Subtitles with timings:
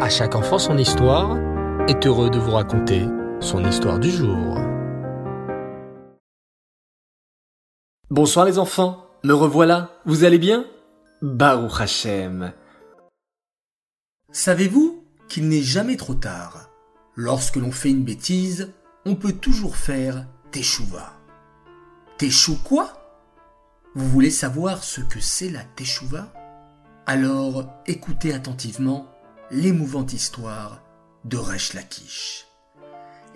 [0.00, 1.38] À chaque enfant son histoire
[1.88, 3.06] est heureux de vous raconter
[3.40, 4.58] son histoire du jour.
[8.10, 10.66] Bonsoir les enfants, me revoilà, vous allez bien?
[11.22, 12.52] Baruch Hashem.
[14.32, 16.70] Savez-vous qu'il n'est jamais trop tard?
[17.14, 18.72] Lorsque l'on fait une bêtise,
[19.06, 21.12] on peut toujours faire teshuva.
[22.18, 22.88] Teshu quoi?
[23.94, 26.32] Vous voulez savoir ce que c'est la teshuva?
[27.06, 29.06] Alors écoutez attentivement
[29.54, 30.82] l'émouvante histoire
[31.24, 32.46] de Resh Lakish.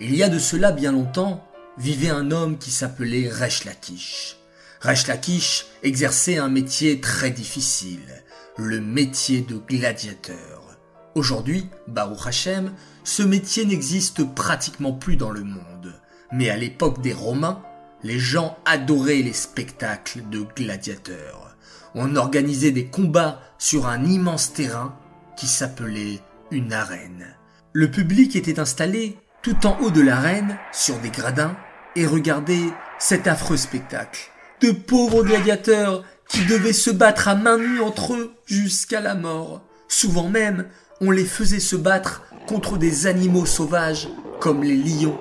[0.00, 1.44] Il y a de cela bien longtemps,
[1.78, 4.36] vivait un homme qui s'appelait Resh Lakish.
[4.80, 8.24] Resh Lakish exerçait un métier très difficile,
[8.56, 10.76] le métier de gladiateur.
[11.14, 12.72] Aujourd'hui, Baruch Hashem,
[13.04, 16.00] ce métier n'existe pratiquement plus dans le monde.
[16.32, 17.62] Mais à l'époque des Romains,
[18.02, 21.56] les gens adoraient les spectacles de gladiateurs.
[21.94, 24.97] On organisait des combats sur un immense terrain
[25.38, 26.20] qui s'appelait
[26.50, 27.36] une arène.
[27.72, 31.56] Le public était installé tout en haut de l'arène, sur des gradins,
[31.94, 34.30] et regardait cet affreux spectacle.
[34.60, 39.62] De pauvres gladiateurs qui devaient se battre à main nue entre eux jusqu'à la mort.
[39.86, 40.66] Souvent même,
[41.00, 44.08] on les faisait se battre contre des animaux sauvages
[44.40, 45.18] comme les lions,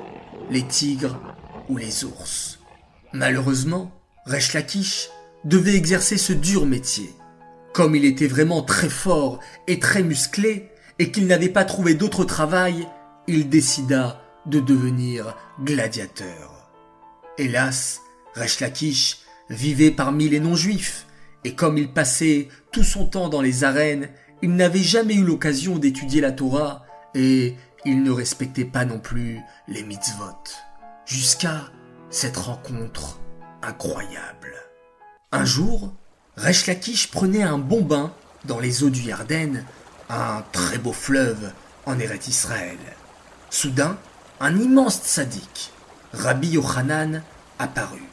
[0.49, 1.21] les tigres
[1.69, 2.59] ou les ours.
[3.13, 3.91] Malheureusement,
[4.25, 5.09] Resh Lakish
[5.45, 7.13] devait exercer ce dur métier.
[7.77, 12.25] Comme il était vraiment très fort et très musclé, et qu'il n'avait pas trouvé d'autre
[12.25, 12.87] travail,
[13.27, 16.71] il décida de devenir gladiateur.
[17.37, 18.01] Hélas,
[18.33, 19.19] Resh Lakish
[19.51, 21.05] vivait parmi les non-juifs,
[21.43, 24.09] et comme il passait tout son temps dans les arènes,
[24.41, 26.83] il n'avait jamais eu l'occasion d'étudier la Torah,
[27.13, 27.53] et
[27.85, 30.33] il ne respectait pas non plus les mitzvot.
[31.05, 31.69] Jusqu'à
[32.09, 33.19] cette rencontre
[33.61, 34.55] incroyable.
[35.31, 35.93] Un jour,
[36.37, 38.13] Resh Lakish prenait un bon bain
[38.45, 39.65] dans les eaux du Yarden,
[40.07, 41.51] un très beau fleuve
[41.87, 42.77] en Eretz Israël.
[43.49, 43.97] Soudain,
[44.39, 45.71] un immense tzaddik,
[46.13, 47.23] Rabbi Yochanan,
[47.57, 48.07] apparut.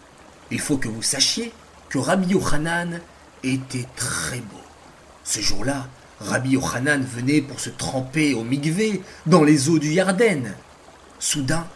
[0.50, 1.52] Il faut que vous sachiez
[1.90, 3.00] que Rabbi Yochanan
[3.42, 4.62] était très beau.
[5.22, 5.86] Ce jour-là,
[6.20, 10.54] Rabbi Yochanan venait pour se tremper au migvé dans les eaux du Yarden.
[11.18, 11.66] Soudain,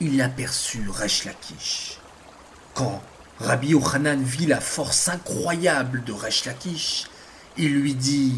[0.00, 1.98] il aperçut Resh Lakish.
[2.74, 3.02] Quand
[3.40, 7.04] Rabbi Yochanan vit la force incroyable de Resh Lakish,
[7.56, 8.34] il lui dit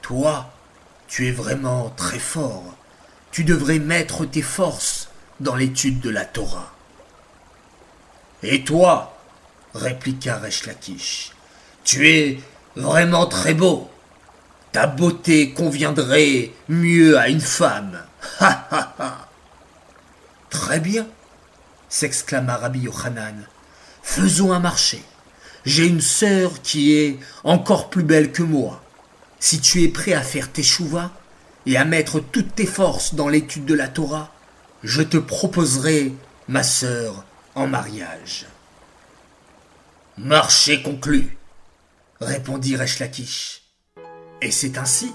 [0.00, 0.50] Toi,
[1.06, 2.64] tu es vraiment très fort.
[3.30, 5.08] Tu devrais mettre tes forces
[5.40, 6.72] dans l'étude de la Torah.
[8.42, 9.18] Et toi,
[9.74, 11.32] répliqua Resh Lakish,
[11.84, 12.40] tu es
[12.74, 13.90] vraiment très beau.
[14.72, 18.02] Ta beauté conviendrait mieux à une femme.
[18.40, 19.28] Ha ha ha.
[20.48, 21.06] Très bien,
[21.90, 23.46] s'exclama Rabbi Yochanan.
[24.14, 25.02] Faisons un marché.
[25.64, 28.84] J'ai une sœur qui est encore plus belle que moi.
[29.40, 31.12] Si tu es prêt à faire tes chouvas
[31.64, 34.30] et à mettre toutes tes forces dans l'étude de la Torah,
[34.82, 36.12] je te proposerai
[36.46, 37.24] ma sœur
[37.54, 38.44] en mariage.
[40.18, 41.38] Marché conclu,
[42.20, 43.62] répondit Resh Lakish.
[44.42, 45.10] Et c'est ainsi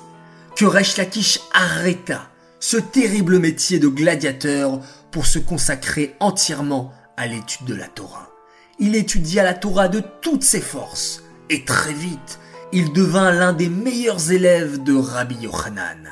[0.56, 4.80] que Resh Lakish arrêta ce terrible métier de gladiateur
[5.12, 8.32] pour se consacrer entièrement à l'étude de la Torah.
[8.80, 12.40] Il étudia la Torah de toutes ses forces, et très vite,
[12.72, 16.10] il devint l'un des meilleurs élèves de Rabbi Yochanan.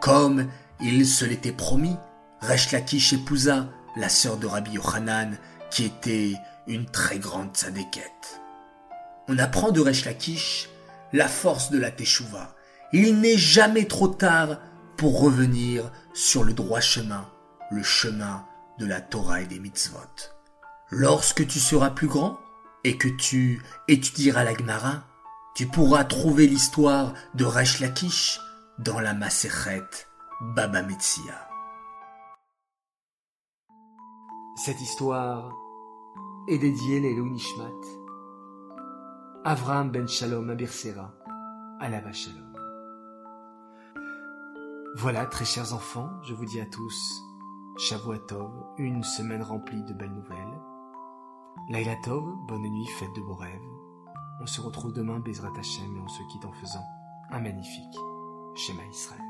[0.00, 0.46] Comme
[0.80, 1.96] il se l'était promis,
[2.40, 5.36] Resh Lakish épousa la sœur de Rabbi Yochanan,
[5.70, 8.40] qui était une très grande tzadékette.
[9.28, 10.70] On apprend de Resh Lakish
[11.12, 12.54] la force de la Teshuvah.
[12.94, 14.58] Il n'est jamais trop tard
[14.96, 17.28] pour revenir sur le droit chemin,
[17.70, 18.46] le chemin
[18.78, 19.98] de la Torah et des mitzvot.
[20.92, 22.40] Lorsque tu seras plus grand
[22.82, 25.04] et que tu étudieras la Gemara,
[25.54, 28.40] tu pourras trouver l'histoire de Resh Lakish
[28.80, 29.88] dans la Maseret
[30.40, 31.48] Baba Metzia.
[34.56, 35.52] Cette histoire
[36.48, 37.70] est dédiée les Nishmat,
[39.44, 41.14] Avram ben Shalom Abirsera,
[41.78, 42.52] Alava Shalom.
[44.96, 47.22] Voilà, très chers enfants, je vous dis à tous,
[47.78, 50.59] Shavuatov, une semaine remplie de belles nouvelles.
[51.70, 53.62] Laila Tov, bonne nuit, faites de beaux rêves.
[54.40, 56.82] On se retrouve demain, Bezrat Hashem, et on se quitte en faisant
[57.30, 57.96] un magnifique
[58.56, 59.29] schéma Israël.